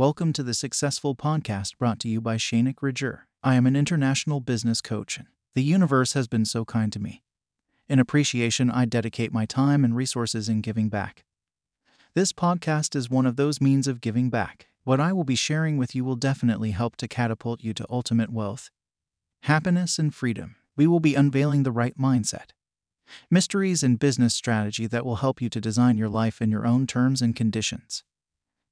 Welcome 0.00 0.32
to 0.32 0.42
the 0.42 0.54
Successful 0.54 1.14
Podcast 1.14 1.76
brought 1.76 2.00
to 2.00 2.08
you 2.08 2.22
by 2.22 2.36
Shainik 2.36 2.76
Rajer. 2.76 3.24
I 3.42 3.56
am 3.56 3.66
an 3.66 3.76
international 3.76 4.40
business 4.40 4.80
coach, 4.80 5.18
and 5.18 5.26
the 5.54 5.62
universe 5.62 6.14
has 6.14 6.26
been 6.26 6.46
so 6.46 6.64
kind 6.64 6.90
to 6.94 6.98
me. 6.98 7.22
In 7.86 7.98
appreciation, 7.98 8.70
I 8.70 8.86
dedicate 8.86 9.30
my 9.30 9.44
time 9.44 9.84
and 9.84 9.94
resources 9.94 10.48
in 10.48 10.62
giving 10.62 10.88
back. 10.88 11.26
This 12.14 12.32
podcast 12.32 12.96
is 12.96 13.10
one 13.10 13.26
of 13.26 13.36
those 13.36 13.60
means 13.60 13.86
of 13.86 14.00
giving 14.00 14.30
back. 14.30 14.68
What 14.84 15.00
I 15.00 15.12
will 15.12 15.24
be 15.24 15.34
sharing 15.34 15.76
with 15.76 15.94
you 15.94 16.02
will 16.02 16.16
definitely 16.16 16.70
help 16.70 16.96
to 16.96 17.06
catapult 17.06 17.62
you 17.62 17.74
to 17.74 17.86
ultimate 17.90 18.30
wealth, 18.30 18.70
happiness, 19.42 19.98
and 19.98 20.14
freedom. 20.14 20.56
We 20.78 20.86
will 20.86 21.00
be 21.00 21.14
unveiling 21.14 21.62
the 21.62 21.72
right 21.72 21.98
mindset, 21.98 22.52
mysteries, 23.30 23.82
and 23.82 23.98
business 23.98 24.32
strategy 24.32 24.86
that 24.86 25.04
will 25.04 25.16
help 25.16 25.42
you 25.42 25.50
to 25.50 25.60
design 25.60 25.98
your 25.98 26.08
life 26.08 26.40
in 26.40 26.50
your 26.50 26.66
own 26.66 26.86
terms 26.86 27.20
and 27.20 27.36
conditions. 27.36 28.02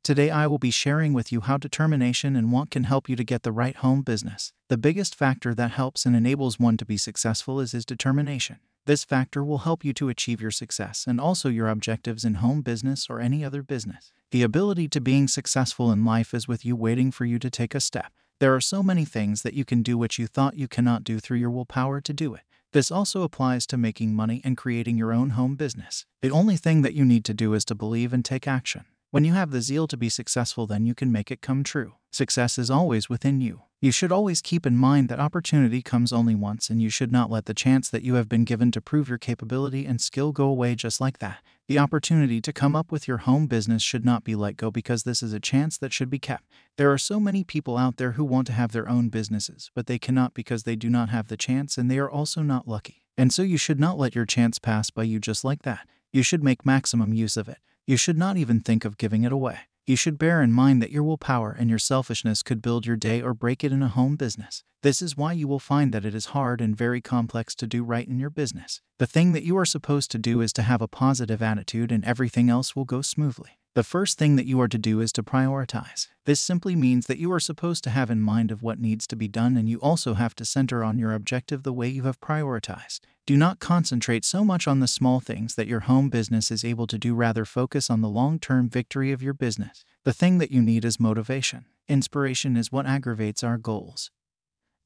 Today, 0.09 0.31
I 0.31 0.47
will 0.47 0.57
be 0.57 0.71
sharing 0.71 1.13
with 1.13 1.33
you 1.33 1.43
how 1.43 1.59
determination 1.59 2.35
and 2.35 2.51
want 2.51 2.71
can 2.71 2.85
help 2.85 3.11
you 3.11 3.17
to 3.17 3.23
get 3.23 3.43
the 3.43 3.53
right 3.53 3.77
home 3.77 4.01
business. 4.01 4.55
The 4.69 4.79
biggest 4.79 5.15
factor 5.15 5.55
that 5.55 5.73
helps 5.73 6.07
and 6.07 6.17
enables 6.17 6.59
one 6.59 6.79
to 6.79 6.87
be 6.87 6.97
successful 6.97 7.61
is 7.61 7.73
his 7.73 7.85
determination. 7.85 8.57
This 8.87 9.05
factor 9.05 9.45
will 9.45 9.59
help 9.59 9.85
you 9.85 9.93
to 9.93 10.09
achieve 10.09 10.41
your 10.41 10.51
success 10.51 11.05
and 11.07 11.21
also 11.21 11.51
your 11.51 11.69
objectives 11.69 12.25
in 12.25 12.37
home 12.37 12.63
business 12.63 13.09
or 13.11 13.21
any 13.21 13.45
other 13.45 13.63
business. 13.63 14.11
The 14.31 14.43
ability 14.43 14.89
to 14.89 15.01
being 15.03 15.29
successful 15.29 15.93
in 15.93 16.07
life 16.07 16.33
is 16.33 16.49
with 16.49 16.65
you 16.65 16.75
waiting 16.75 17.11
for 17.11 17.27
you 17.27 17.39
to 17.41 17.51
take 17.51 17.75
a 17.75 17.79
step. 17.79 18.11
There 18.41 18.55
are 18.55 18.63
so 18.63 18.83
many 18.83 19.05
things 19.05 19.43
that 19.43 19.53
you 19.53 19.67
can 19.67 19.83
do 19.83 19.99
which 19.99 20.19
you 20.19 20.27
thought 20.27 20.57
you 20.57 20.69
cannot 20.69 21.05
do 21.05 21.19
through 21.19 21.37
your 21.37 21.51
willpower 21.51 22.01
to 22.01 22.15
do 22.15 22.33
it. 22.33 22.45
This 22.73 22.91
also 22.91 23.25
applies 23.25 23.67
to 23.67 23.77
making 23.77 24.15
money 24.15 24.41
and 24.43 24.57
creating 24.57 24.97
your 24.97 25.13
own 25.13 25.31
home 25.37 25.55
business. 25.55 26.07
The 26.23 26.31
only 26.31 26.57
thing 26.57 26.81
that 26.81 26.95
you 26.95 27.05
need 27.05 27.27
to 27.27 27.35
do 27.35 27.53
is 27.53 27.67
to 27.67 27.75
believe 27.75 28.15
and 28.15 28.25
take 28.25 28.49
action. 28.49 28.87
When 29.11 29.25
you 29.25 29.33
have 29.33 29.53
the 29.53 29.63
zeal 29.63 29.87
to 29.87 29.97
be 29.97 30.11
successful, 30.11 30.67
then 30.67 30.85
you 30.85 30.95
can 30.95 31.11
make 31.11 31.31
it 31.31 31.41
come 31.41 31.65
true. 31.65 31.95
Success 32.11 32.59
is 32.59 32.71
always 32.71 33.09
within 33.09 33.41
you. 33.41 33.63
You 33.81 33.91
should 33.91 34.13
always 34.13 34.43
keep 34.43 34.67
in 34.67 34.77
mind 34.77 35.09
that 35.09 35.19
opportunity 35.19 35.81
comes 35.81 36.13
only 36.13 36.35
once, 36.35 36.69
and 36.69 36.83
you 36.83 36.91
should 36.91 37.11
not 37.11 37.31
let 37.31 37.47
the 37.47 37.55
chance 37.55 37.89
that 37.89 38.03
you 38.03 38.17
have 38.17 38.29
been 38.29 38.45
given 38.45 38.71
to 38.73 38.83
prove 38.83 39.09
your 39.09 39.17
capability 39.17 39.87
and 39.87 39.99
skill 39.99 40.33
go 40.33 40.45
away 40.45 40.75
just 40.75 41.01
like 41.01 41.21
that. 41.21 41.39
The 41.69 41.79
opportunity 41.79 42.43
to 42.43 42.53
come 42.53 42.77
up 42.77 42.93
with 42.93 43.09
your 43.09 43.19
home 43.19 43.47
business 43.47 43.83
should 43.83 44.05
not 44.05 44.25
be 44.25 44.35
let 44.35 44.59
go 44.59 44.71
because 44.71 45.05
this 45.05 45.23
is 45.23 45.33
a 45.33 45.41
chance 45.41 45.79
that 45.79 45.95
should 45.95 46.11
be 46.11 46.19
kept. 46.19 46.45
There 46.77 46.93
are 46.93 46.99
so 46.99 47.19
many 47.19 47.45
people 47.45 47.79
out 47.79 47.97
there 47.97 48.13
who 48.13 48.25
want 48.27 48.47
to 48.49 48.53
have 48.53 48.73
their 48.73 48.91
own 48.91 49.09
businesses, 49.09 49.71
but 49.75 49.87
they 49.87 49.99
cannot 49.99 50.35
because 50.35 50.65
they 50.65 50.77
do 50.77 50.91
not 50.91 51.09
have 51.09 51.29
the 51.29 51.37
chance 51.39 51.79
and 51.79 51.91
they 51.91 51.99
are 51.99 52.11
also 52.11 52.43
not 52.43 52.69
lucky. 52.69 53.05
And 53.17 53.33
so 53.33 53.41
you 53.41 53.57
should 53.57 53.81
not 53.81 53.97
let 53.97 54.15
your 54.15 54.27
chance 54.27 54.59
pass 54.59 54.91
by 54.91 55.05
you 55.05 55.19
just 55.19 55.45
like 55.45 55.63
that. 55.63 55.89
You 56.13 56.23
should 56.23 56.45
make 56.45 56.67
maximum 56.67 57.15
use 57.15 57.39
of 57.39 57.49
it. 57.49 57.59
You 57.89 57.97
should 57.97 58.19
not 58.19 58.37
even 58.37 58.61
think 58.61 58.85
of 58.85 58.99
giving 58.99 59.25
it 59.25 59.33
away. 59.33 59.61
You 59.87 59.97
should 59.97 60.19
bear 60.19 60.43
in 60.43 60.53
mind 60.53 60.83
that 60.83 60.91
your 60.91 61.03
willpower 61.03 61.57
and 61.59 61.71
your 61.71 61.79
selfishness 61.79 62.43
could 62.43 62.61
build 62.61 62.85
your 62.85 62.97
day 62.97 63.23
or 63.23 63.33
break 63.33 63.65
it 63.65 63.73
in 63.73 63.83
a 63.83 63.89
home 63.89 64.15
business. 64.15 64.63
This 64.83 65.01
is 65.01 65.17
why 65.17 65.33
you 65.33 65.49
will 65.49 65.59
find 65.59 65.91
that 65.95 66.05
it 66.05 66.15
is 66.15 66.35
hard 66.37 66.61
and 66.61 66.77
very 66.77 67.01
complex 67.01 67.55
to 67.55 67.67
do 67.67 67.83
right 67.83 68.07
in 68.07 68.19
your 68.19 68.29
business. 68.29 68.83
The 68.99 69.07
thing 69.07 69.33
that 69.33 69.43
you 69.43 69.57
are 69.57 69.65
supposed 69.65 70.11
to 70.11 70.19
do 70.19 70.43
is 70.43 70.53
to 70.53 70.63
have 70.65 70.83
a 70.83 70.87
positive 70.87 71.41
attitude, 71.41 71.91
and 71.91 72.05
everything 72.05 72.51
else 72.51 72.77
will 72.77 72.85
go 72.85 73.01
smoothly. 73.01 73.53
The 73.79 73.85
first 73.85 74.19
thing 74.19 74.35
that 74.35 74.47
you 74.47 74.61
are 74.61 74.67
to 74.67 74.77
do 74.77 74.99
is 74.99 75.13
to 75.13 75.23
prioritize. 75.23 76.09
This 76.25 76.41
simply 76.41 76.75
means 76.75 77.07
that 77.07 77.21
you 77.21 77.31
are 77.31 77.39
supposed 77.39 77.85
to 77.85 77.91
have 77.91 78.11
in 78.11 78.21
mind 78.21 78.51
of 78.51 78.61
what 78.61 78.81
needs 78.81 79.07
to 79.07 79.15
be 79.15 79.29
done 79.29 79.57
and 79.57 79.69
you 79.69 79.79
also 79.79 80.15
have 80.15 80.35
to 80.35 80.45
center 80.45 80.83
on 80.83 80.99
your 80.99 81.13
objective 81.13 81.63
the 81.63 81.73
way 81.73 81.87
you 81.87 82.03
have 82.03 82.21
prioritized. 82.21 83.03
Do 83.25 83.37
not 83.37 83.61
concentrate 83.61 84.25
so 84.25 84.45
much 84.45 84.67
on 84.67 84.81
the 84.81 84.89
small 84.89 85.21
things 85.21 85.55
that 85.55 85.69
your 85.69 85.79
home 85.87 86.09
business 86.09 86.51
is 86.51 86.65
able 86.65 86.89
to 86.89 86.99
do, 86.99 87.15
rather 87.15 87.45
focus 87.45 87.89
on 87.89 88.01
the 88.01 88.09
long-term 88.09 88.69
victory 88.69 89.13
of 89.13 89.23
your 89.23 89.33
business. 89.33 89.85
The 90.03 90.13
thing 90.13 90.39
that 90.39 90.51
you 90.51 90.61
need 90.61 90.85
is 90.85 90.99
motivation. 90.99 91.67
Inspiration 91.87 92.57
is 92.57 92.73
what 92.73 92.85
aggravates 92.85 93.45
our 93.45 93.59
goals. 93.59 94.11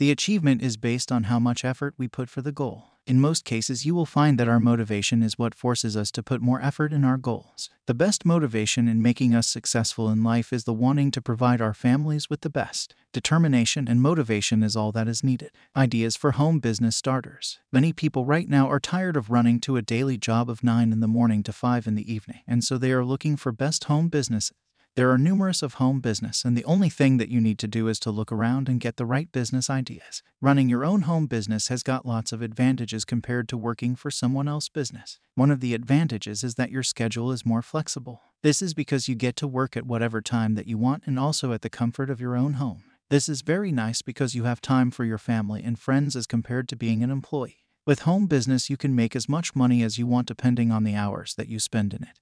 The 0.03 0.11
achievement 0.11 0.62
is 0.62 0.77
based 0.77 1.12
on 1.12 1.31
how 1.31 1.39
much 1.39 1.64
effort 1.64 1.95
we 1.97 2.08
put 2.08 2.28
for 2.28 2.42
the 2.42 2.50
goal. 2.50 2.89
In 3.06 3.20
most 3.20 3.45
cases, 3.45 3.86
you 3.86 3.95
will 3.95 4.05
find 4.05 4.37
that 4.37 4.49
our 4.49 4.59
motivation 4.59 5.22
is 5.22 5.38
what 5.38 5.54
forces 5.54 5.97
us 5.97 6.10
to 6.10 6.25
put 6.25 6.43
more 6.43 6.60
effort 6.60 6.93
in 6.93 7.04
our 7.04 7.16
goals. 7.16 7.71
The 7.87 7.94
best 7.94 8.25
motivation 8.25 8.88
in 8.88 9.00
making 9.00 9.32
us 9.32 9.47
successful 9.47 10.09
in 10.10 10.25
life 10.25 10.53
is 10.53 10.65
the 10.65 10.72
wanting 10.72 11.12
to 11.12 11.22
provide 11.22 11.60
our 11.60 11.72
families 11.72 12.28
with 12.28 12.41
the 12.41 12.50
best. 12.50 12.97
Determination 13.12 13.87
and 13.87 14.03
motivation 14.03 14.65
is 14.65 14.75
all 14.75 14.91
that 14.91 15.06
is 15.06 15.22
needed. 15.22 15.53
Ideas 15.76 16.16
for 16.16 16.32
home 16.32 16.59
business 16.59 16.97
starters. 16.97 17.60
Many 17.71 17.93
people 17.93 18.25
right 18.25 18.49
now 18.49 18.69
are 18.69 18.81
tired 18.81 19.16
of 19.16 19.31
running 19.31 19.60
to 19.60 19.76
a 19.76 19.82
daily 19.82 20.19
job 20.19 20.50
of 20.50 20.65
9 20.65 20.91
in 20.91 20.99
the 20.99 21.06
morning 21.06 21.44
to 21.44 21.53
5 21.53 21.87
in 21.87 21.94
the 21.94 22.12
evening, 22.12 22.41
and 22.49 22.65
so 22.65 22.76
they 22.76 22.91
are 22.91 23.05
looking 23.05 23.37
for 23.37 23.53
best 23.53 23.84
home 23.84 24.09
businesses. 24.09 24.56
There 24.94 25.10
are 25.10 25.16
numerous 25.16 25.62
of 25.62 25.75
home 25.75 26.00
business, 26.00 26.44
and 26.44 26.54
the 26.54 26.66
only 26.66 26.91
thing 26.91 27.16
that 27.16 27.30
you 27.30 27.41
need 27.41 27.58
to 27.60 27.66
do 27.66 27.88
is 27.88 27.98
to 28.00 28.10
look 28.10 28.30
around 28.30 28.69
and 28.69 28.78
get 28.78 28.98
the 28.98 29.06
right 29.06 29.32
business 29.32 29.70
ideas. 29.70 30.22
Running 30.38 30.69
your 30.69 30.84
own 30.84 31.03
home 31.03 31.25
business 31.25 31.69
has 31.69 31.82
got 31.82 32.04
lots 32.04 32.30
of 32.30 32.42
advantages 32.42 33.06
compared 33.06 33.48
to 33.48 33.56
working 33.56 33.97
for 33.97 34.10
someone 34.10 34.48
else's 34.48 34.69
business. 34.69 35.19
One 35.34 35.50
of 35.50 35.60
the 35.60 35.72
advantages 35.72 36.44
is 36.44 36.56
that 36.56 36.70
your 36.70 36.82
schedule 36.82 37.32
is 37.32 37.47
more 37.47 37.62
flexible. 37.62 38.20
This 38.42 38.60
is 38.60 38.75
because 38.75 39.08
you 39.08 39.14
get 39.14 39.34
to 39.36 39.48
work 39.48 39.78
at 39.78 39.86
whatever 39.86 40.20
time 40.20 40.56
that 40.56 40.66
you 40.66 40.76
want 40.76 41.04
and 41.06 41.19
also 41.19 41.54
at 41.54 41.62
the 41.62 41.70
comfort 41.70 42.10
of 42.10 42.20
your 42.20 42.36
own 42.36 42.54
home. 42.54 42.84
This 43.08 43.31
is 43.31 43.41
very 43.41 43.72
nice 43.72 44.02
because 44.02 44.34
you 44.34 44.44
have 44.44 44.60
time 44.60 44.91
for 44.91 45.06
your 45.06 45.16
family 45.16 45.62
and 45.62 45.78
friends 45.78 46.14
as 46.14 46.26
compared 46.26 46.69
to 46.69 46.76
being 46.76 47.02
an 47.02 47.10
employee. 47.10 47.64
With 47.86 48.00
home 48.00 48.26
business, 48.26 48.69
you 48.69 48.76
can 48.76 48.94
make 48.94 49.16
as 49.16 49.26
much 49.26 49.56
money 49.56 49.82
as 49.82 49.97
you 49.97 50.06
want 50.06 50.28
depending 50.28 50.70
on 50.70 50.84
the 50.84 50.94
hours 50.94 51.34
that 51.36 51.48
you 51.48 51.58
spend 51.58 51.94
in 51.94 52.02
it 52.02 52.19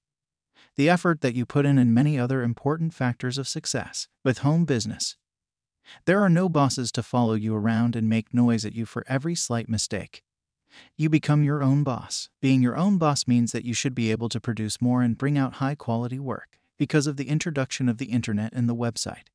the 0.75 0.89
effort 0.89 1.21
that 1.21 1.35
you 1.35 1.45
put 1.45 1.65
in, 1.65 1.77
and 1.77 1.93
many 1.93 2.19
other 2.19 2.43
important 2.43 2.93
factors 2.93 3.37
of 3.37 3.47
success 3.47 4.07
with 4.23 4.39
home 4.39 4.65
business. 4.65 5.17
There 6.05 6.21
are 6.21 6.29
no 6.29 6.49
bosses 6.49 6.91
to 6.93 7.03
follow 7.03 7.33
you 7.33 7.55
around 7.55 7.95
and 7.95 8.07
make 8.07 8.33
noise 8.33 8.65
at 8.65 8.75
you 8.75 8.85
for 8.85 9.03
every 9.07 9.35
slight 9.35 9.67
mistake. 9.67 10.23
You 10.95 11.09
become 11.09 11.43
your 11.43 11.61
own 11.61 11.83
boss. 11.83 12.29
Being 12.41 12.61
your 12.61 12.77
own 12.77 12.97
boss 12.97 13.27
means 13.27 13.51
that 13.51 13.65
you 13.65 13.73
should 13.73 13.95
be 13.95 14.11
able 14.11 14.29
to 14.29 14.39
produce 14.39 14.81
more 14.81 15.01
and 15.01 15.17
bring 15.17 15.37
out 15.37 15.55
high 15.55 15.75
quality 15.75 16.19
work 16.19 16.59
because 16.77 17.07
of 17.07 17.17
the 17.17 17.27
introduction 17.27 17.89
of 17.89 17.97
the 17.97 18.05
internet 18.05 18.53
and 18.53 18.69
the 18.69 18.75
website. 18.75 19.27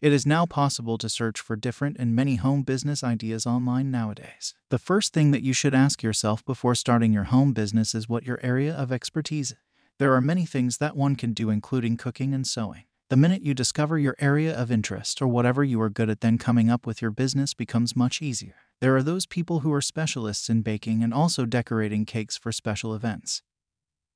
It 0.00 0.14
is 0.14 0.24
now 0.24 0.46
possible 0.46 0.96
to 0.96 1.10
search 1.10 1.40
for 1.40 1.56
different 1.56 1.98
and 1.98 2.16
many 2.16 2.36
home 2.36 2.62
business 2.62 3.04
ideas 3.04 3.46
online 3.46 3.90
nowadays. 3.90 4.54
The 4.70 4.78
first 4.78 5.12
thing 5.12 5.30
that 5.32 5.42
you 5.42 5.52
should 5.52 5.74
ask 5.74 6.02
yourself 6.02 6.42
before 6.44 6.74
starting 6.74 7.12
your 7.12 7.24
home 7.24 7.52
business 7.52 7.94
is 7.94 8.08
what 8.08 8.24
your 8.24 8.40
area 8.42 8.74
of 8.74 8.92
expertise 8.92 9.52
is. 9.52 9.58
There 10.00 10.14
are 10.14 10.22
many 10.22 10.46
things 10.46 10.78
that 10.78 10.96
one 10.96 11.14
can 11.14 11.34
do, 11.34 11.50
including 11.50 11.98
cooking 11.98 12.32
and 12.32 12.46
sewing. 12.46 12.84
The 13.10 13.18
minute 13.18 13.42
you 13.42 13.52
discover 13.52 13.98
your 13.98 14.16
area 14.18 14.58
of 14.58 14.72
interest 14.72 15.20
or 15.20 15.28
whatever 15.28 15.62
you 15.62 15.78
are 15.82 15.90
good 15.90 16.08
at, 16.08 16.22
then 16.22 16.38
coming 16.38 16.70
up 16.70 16.86
with 16.86 17.02
your 17.02 17.10
business 17.10 17.52
becomes 17.52 17.94
much 17.94 18.22
easier. 18.22 18.54
There 18.80 18.96
are 18.96 19.02
those 19.02 19.26
people 19.26 19.60
who 19.60 19.70
are 19.74 19.82
specialists 19.82 20.48
in 20.48 20.62
baking 20.62 21.02
and 21.02 21.12
also 21.12 21.44
decorating 21.44 22.06
cakes 22.06 22.38
for 22.38 22.50
special 22.50 22.94
events. 22.94 23.42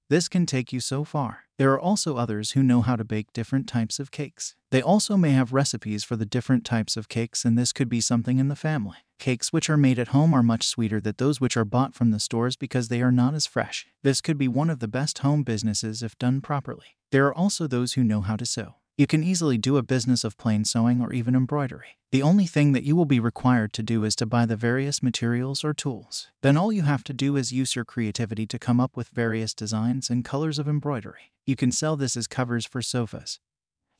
This 0.08 0.26
can 0.26 0.46
take 0.46 0.72
you 0.72 0.80
so 0.80 1.04
far. 1.04 1.40
There 1.58 1.72
are 1.72 1.80
also 1.80 2.16
others 2.16 2.52
who 2.52 2.62
know 2.62 2.80
how 2.80 2.96
to 2.96 3.04
bake 3.04 3.34
different 3.34 3.68
types 3.68 3.98
of 3.98 4.10
cakes. 4.10 4.56
They 4.70 4.80
also 4.80 5.18
may 5.18 5.32
have 5.32 5.52
recipes 5.52 6.02
for 6.02 6.16
the 6.16 6.24
different 6.24 6.64
types 6.64 6.96
of 6.96 7.10
cakes, 7.10 7.44
and 7.44 7.58
this 7.58 7.74
could 7.74 7.90
be 7.90 8.00
something 8.00 8.38
in 8.38 8.48
the 8.48 8.56
family. 8.56 8.96
Cakes 9.18 9.52
which 9.52 9.70
are 9.70 9.76
made 9.76 9.98
at 9.98 10.08
home 10.08 10.34
are 10.34 10.42
much 10.42 10.66
sweeter 10.66 11.00
than 11.00 11.14
those 11.18 11.40
which 11.40 11.56
are 11.56 11.64
bought 11.64 11.94
from 11.94 12.10
the 12.10 12.20
stores 12.20 12.56
because 12.56 12.88
they 12.88 13.00
are 13.00 13.12
not 13.12 13.34
as 13.34 13.46
fresh. 13.46 13.86
This 14.02 14.20
could 14.20 14.36
be 14.36 14.48
one 14.48 14.70
of 14.70 14.80
the 14.80 14.88
best 14.88 15.18
home 15.18 15.42
businesses 15.42 16.02
if 16.02 16.18
done 16.18 16.40
properly. 16.40 16.96
There 17.10 17.26
are 17.26 17.34
also 17.34 17.66
those 17.66 17.94
who 17.94 18.04
know 18.04 18.20
how 18.20 18.36
to 18.36 18.46
sew. 18.46 18.76
You 18.96 19.08
can 19.08 19.24
easily 19.24 19.58
do 19.58 19.76
a 19.76 19.82
business 19.82 20.22
of 20.22 20.36
plain 20.36 20.64
sewing 20.64 21.00
or 21.00 21.12
even 21.12 21.34
embroidery. 21.34 21.98
The 22.12 22.22
only 22.22 22.46
thing 22.46 22.72
that 22.72 22.84
you 22.84 22.94
will 22.94 23.06
be 23.06 23.18
required 23.18 23.72
to 23.72 23.82
do 23.82 24.04
is 24.04 24.14
to 24.16 24.26
buy 24.26 24.46
the 24.46 24.54
various 24.54 25.02
materials 25.02 25.64
or 25.64 25.74
tools. 25.74 26.28
Then 26.42 26.56
all 26.56 26.72
you 26.72 26.82
have 26.82 27.02
to 27.04 27.12
do 27.12 27.34
is 27.34 27.52
use 27.52 27.74
your 27.74 27.84
creativity 27.84 28.46
to 28.46 28.58
come 28.58 28.78
up 28.78 28.96
with 28.96 29.08
various 29.08 29.52
designs 29.52 30.10
and 30.10 30.24
colors 30.24 30.60
of 30.60 30.68
embroidery. 30.68 31.32
You 31.44 31.56
can 31.56 31.72
sell 31.72 31.96
this 31.96 32.16
as 32.16 32.28
covers 32.28 32.66
for 32.66 32.82
sofas, 32.82 33.40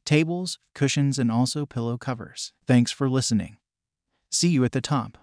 tables, 0.05 0.61
cushions, 0.77 1.19
and 1.19 1.33
also 1.33 1.67
pillow 1.67 1.99
covers. 1.99 2.53
Thanks 2.67 2.93
for 2.93 3.09
listening. 3.09 3.57
See 4.35 4.49
you 4.49 4.65
at 4.65 4.73
the 4.73 4.81
top. 4.81 5.17